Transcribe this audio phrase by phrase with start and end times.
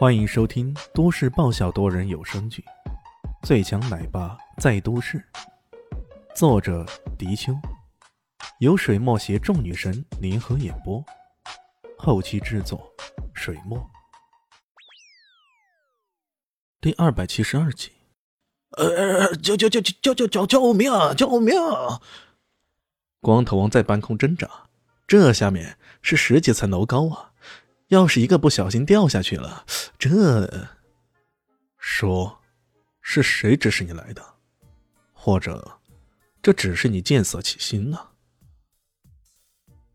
[0.00, 2.64] 欢迎收听都市爆笑多人有声剧
[3.46, 5.18] 《最强奶爸在都市》，
[6.34, 6.86] 作者：
[7.18, 7.52] 迪秋，
[8.60, 11.04] 由水墨携众女神联合演播，
[11.98, 12.90] 后期制作：
[13.34, 13.78] 水墨。
[16.80, 17.92] 第二百七十二集，
[18.78, 21.12] 呃，救救救救救救救命啊！
[21.12, 22.00] 救命、啊！
[23.20, 24.48] 光头王在半空挣扎，
[25.06, 27.29] 这下面是十几层楼高啊！
[27.90, 29.64] 要是一个不小心掉下去了，
[29.98, 30.68] 这……
[31.76, 32.40] 说，
[33.00, 34.24] 是谁指使你来的？
[35.12, 35.80] 或者，
[36.40, 37.98] 这只是你见色起心呢？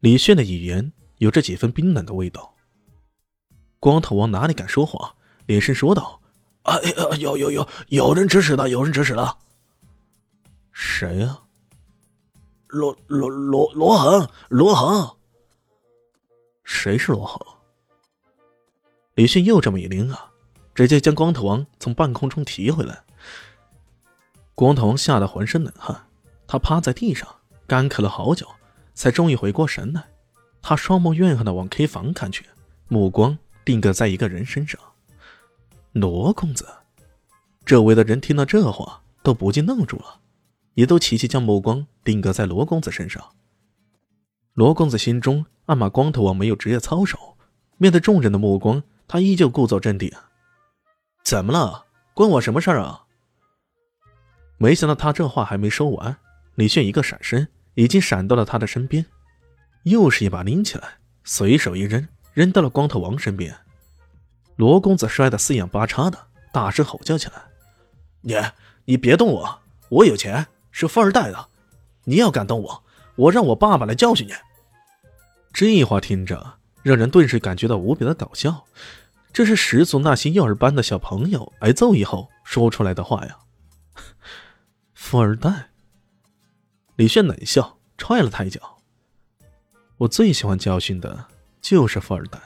[0.00, 2.54] 李炫的语言有着几分冰冷的味道。
[3.78, 5.14] 光头王哪里敢说谎，
[5.46, 6.20] 连声说道
[6.64, 9.36] ：“哎呀，有有有，有人指使的，有人指使的。
[10.72, 11.38] 谁呀？
[12.66, 15.16] 罗罗罗罗恒，罗恒。
[16.64, 17.38] 谁是罗恒？”
[19.14, 20.32] 李迅又这么一拎啊，
[20.74, 23.04] 直接将光头王从半空中提回来。
[24.56, 26.08] 光头王吓得浑身冷汗，
[26.48, 27.28] 他趴在地上
[27.66, 28.46] 干咳了好久，
[28.92, 30.04] 才终于回过神来。
[30.60, 32.44] 他双目怨恨的往 K 房看去，
[32.88, 34.80] 目光定格在一个人身上。
[35.92, 36.66] 罗公子，
[37.64, 40.18] 周围的人听到这话都不禁愣住了，
[40.74, 43.24] 也都齐齐将目光定格在罗公子身上。
[44.54, 47.36] 罗公子心中暗骂光头王没有职业操守，
[47.76, 48.82] 面对众人的目光。
[49.06, 50.10] 他依旧故作镇定，
[51.24, 51.84] 怎么了？
[52.14, 53.04] 关我什么事儿啊？
[54.56, 56.16] 没想到他这话还没说完，
[56.54, 59.04] 李炫一个闪身，已经闪到了他的身边，
[59.82, 63.54] 又是一把拎起来，随手一扔，扔到了光头王身边。
[64.56, 66.18] 罗公子摔得四仰八叉的，
[66.52, 67.34] 大声吼叫起来
[68.22, 68.34] ：“你，
[68.84, 69.60] 你别动我！
[69.88, 71.48] 我有钱，是富二代的。
[72.04, 72.84] 你要敢动我，
[73.16, 74.32] 我让我爸爸来教训你。”
[75.52, 78.64] 这话听着，让人顿时感觉到无比的搞笑。
[79.32, 83.36] 这是十足那些幼儿班的小朋友挨揍以后说出来的话呀！
[84.94, 85.70] 富二代。
[86.94, 88.78] 李炫冷笑，踹了他一脚。
[89.96, 91.26] 我最喜欢教训的
[91.60, 92.38] 就是富二代，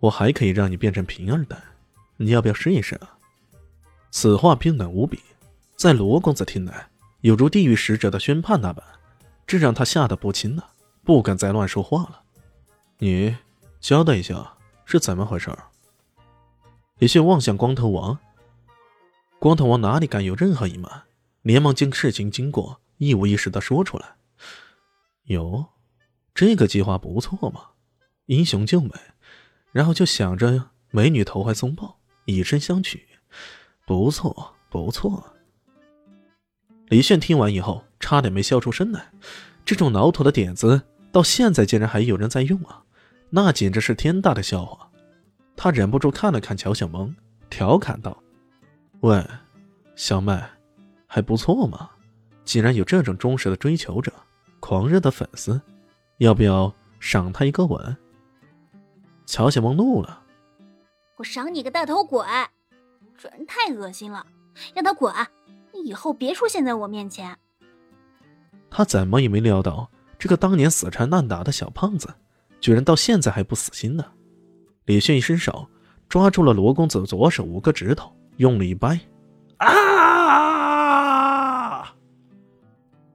[0.00, 1.56] 我还可以让你变成贫二代，
[2.18, 3.16] 你要不要试一试啊？
[4.10, 5.20] 此话冰冷无比，
[5.76, 6.88] 在罗公子听来，
[7.20, 8.84] 有如地狱使者的宣判那般，
[9.46, 12.22] 这让他吓得不轻了，不敢再乱说话了。
[13.00, 13.36] 你
[13.78, 14.54] 交代一下
[14.84, 15.56] 是怎么回事？
[16.98, 18.18] 李迅望向光头王，
[19.38, 21.04] 光头王哪里敢有任何隐瞒，
[21.42, 24.16] 连忙将事情经过一五一十的说出来。
[25.26, 25.66] 哟，
[26.34, 27.66] 这个计划不错嘛，
[28.26, 28.90] 英雄救美，
[29.70, 33.06] 然后就想着美女投怀送抱，以身相许，
[33.86, 35.36] 不错不错。
[36.88, 39.12] 李炫听完以后，差点没笑出声来，
[39.64, 40.82] 这种老土的点子
[41.12, 42.82] 到现在竟然还有人在用啊，
[43.30, 44.88] 那简直是天大的笑话。
[45.56, 47.14] 他忍不住看了看乔小萌，
[47.50, 48.16] 调侃道
[49.00, 49.24] ：“喂，
[49.96, 50.48] 小麦，
[51.06, 51.90] 还不错嘛！
[52.44, 54.12] 竟然有这种忠实的追求者，
[54.60, 55.60] 狂热的粉丝，
[56.18, 57.96] 要不要赏他一个吻？”
[59.26, 60.22] 乔小萌怒了
[61.18, 62.24] ：“我赏你个大头鬼！
[63.18, 64.24] 这人太恶心了，
[64.74, 65.12] 让他滚！
[65.84, 67.36] 以后别出现在我面前。”
[68.70, 72.14] 他怎么也没料到，这个当年死缠烂打的小胖子，
[72.60, 74.04] 居然到现在还不死心呢。
[74.86, 75.68] 李迅一伸手
[76.08, 78.98] 抓住了罗公子左手五个指头，用力一掰，
[79.58, 79.78] 啊！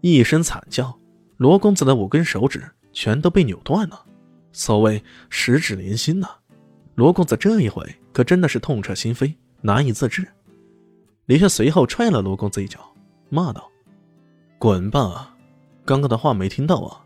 [0.02, 1.00] 一声惨叫，
[1.38, 4.06] 罗公子的五根手指全都被扭断了。
[4.52, 6.28] 所谓十指连心呐，
[6.96, 10.28] 罗公子这一回可真的是痛彻心扉，难以自制。
[11.26, 12.80] 李炫随后踹了罗公子一脚，
[13.30, 13.68] 骂道
[14.60, 15.36] ：“滚吧！
[15.86, 17.04] 刚刚的话没听到啊？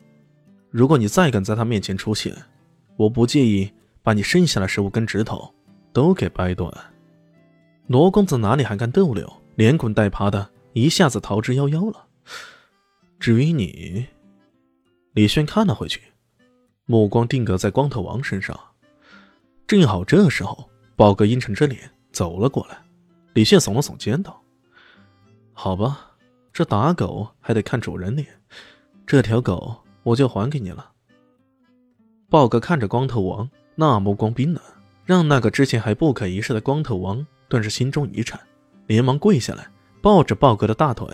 [0.78, 2.36] 如果你再敢在他面前出现，
[2.96, 3.72] 我不介意。”
[4.08, 5.54] 把你剩下的十五根指头
[5.92, 6.74] 都给掰断！
[7.88, 12.08] 罗公子哪里还敢逗留，连滚带爬的一下子逃之夭夭了。
[13.20, 14.06] 至于你，
[15.12, 16.00] 李轩看了回去，
[16.86, 18.58] 目光定格在光头王身上。
[19.68, 22.78] 正好这时候，豹哥阴沉着脸走了过来。
[23.34, 24.42] 李炫耸了耸肩道
[25.52, 26.12] ：“好吧，
[26.54, 28.26] 这打狗还得看主人脸，
[29.06, 30.92] 这条狗我就还给你了。”
[32.30, 33.50] 豹哥看着光头王。
[33.80, 34.64] 那目光冰冷，
[35.06, 38.42] 让那个之前还不可一世的光头王顿时心中一颤，
[38.88, 39.68] 连忙跪下来，
[40.02, 41.08] 抱着豹哥的大腿，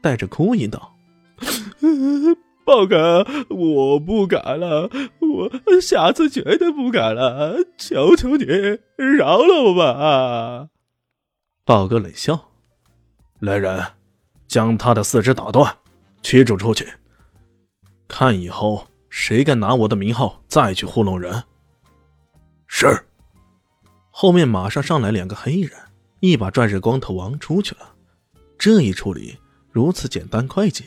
[0.00, 0.94] 带着哭音道：
[2.64, 4.88] “豹哥，我不敢了，
[5.18, 8.44] 我下次绝对不敢了，求求你
[9.18, 10.68] 饶了我吧。”
[11.66, 12.52] 豹哥冷笑
[13.40, 13.84] ：“来人，
[14.46, 15.78] 将他的四肢打断，
[16.22, 16.86] 驱逐出去，
[18.08, 21.42] 看以后谁敢拿我的名号再去糊弄人。”
[22.66, 23.06] 是。
[24.10, 25.72] 后面马上上来两个黑衣人，
[26.20, 27.94] 一把拽着光头王出去了。
[28.56, 29.36] 这一处理
[29.72, 30.84] 如此简单快捷。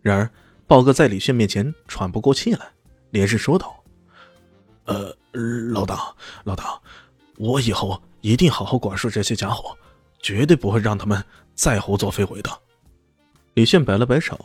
[0.00, 0.30] 然而，
[0.66, 2.66] 豹哥在李炫面前喘不过气来，
[3.10, 3.84] 连声说道
[4.86, 5.14] ：“呃，
[5.72, 6.14] 老大，
[6.44, 6.80] 老大，
[7.36, 9.76] 我以后一定好好管束这些家伙，
[10.20, 11.22] 绝对不会让他们
[11.54, 12.50] 再胡作非为的。”
[13.52, 14.38] 李炫摆了摆手：“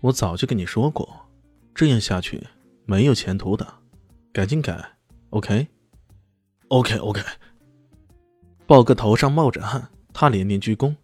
[0.00, 1.26] 我早就跟你说过，
[1.74, 2.46] 这样下去
[2.86, 3.66] 没有前途的，
[4.32, 4.92] 赶紧改
[5.30, 7.20] ，OK？OK，OK。”
[8.66, 10.94] 豹哥头上冒着汗，他连连鞠躬。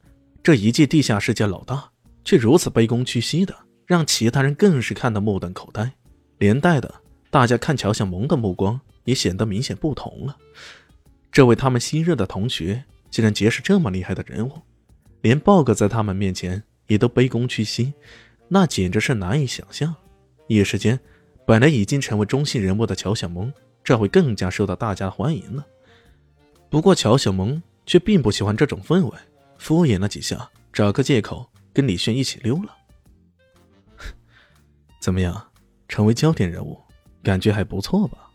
[0.42, 1.90] 这一届地下世界老大，
[2.24, 3.56] 却如此卑躬屈膝的，
[3.86, 5.90] 让其他人更是看得目瞪口呆。
[6.38, 6.94] 连带的，
[7.30, 10.36] 大家看乔小萌的目光也显得明显不同了。
[11.32, 14.52] 这位他们昔日的同学，竟然结识这么厉害的人物，
[15.22, 17.94] 连豹哥在他们面前也都卑躬屈膝，
[18.54, 19.92] 那简直是难以想象。
[20.46, 21.00] 一时间，
[21.44, 23.52] 本来已经成为中心人物的乔小萌，
[23.82, 25.66] 这会更加受到大家的欢迎了。
[26.70, 29.18] 不过，乔小萌却并不喜欢这种氛围。
[29.58, 32.76] 敷衍了几下，找个借口跟李炫一起溜了。
[35.02, 35.50] 怎么样，
[35.88, 36.80] 成为焦点人物，
[37.24, 38.30] 感觉还不错吧？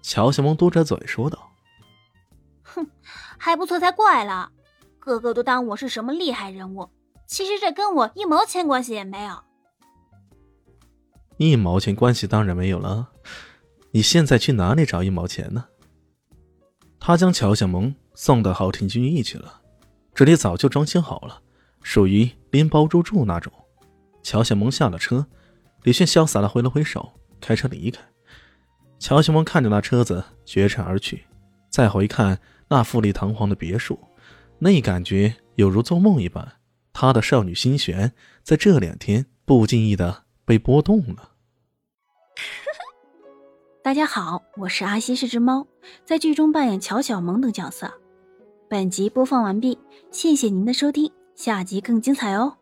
[0.00, 1.52] 乔小萌嘟着嘴说道
[2.64, 2.86] ：“哼，
[3.36, 4.50] 还不错才怪了，
[4.98, 6.88] 个个都当我是什么厉害人物，
[7.30, 9.38] 其实这跟我一毛钱关系也没有。
[11.36, 13.10] 一毛钱关系当然没有了，
[13.92, 15.66] 你现在去哪里找一毛钱呢？”
[16.98, 19.60] 他将乔小萌送到豪庭君逸去了。
[20.12, 21.40] 这里早就装修好了，
[21.82, 23.52] 属于拎包入住那种。
[24.24, 25.24] 乔小萌下了车，
[25.84, 28.02] 李炫潇洒的挥了挥手，开车离开。
[28.98, 31.24] 乔小萌看着那车子绝尘而去，
[31.70, 34.00] 再回看那富丽堂皇的别墅，
[34.58, 36.56] 那感觉有如做梦一般。
[37.00, 38.12] 她的少女心弦
[38.42, 41.30] 在这两天不经意的被拨动了。
[43.82, 45.66] 大家好，我是阿西，是只猫，
[46.04, 47.90] 在剧中扮演乔小萌等角色。
[48.68, 49.78] 本集播放完毕，
[50.10, 52.58] 谢谢您的收听，下集更精彩哦。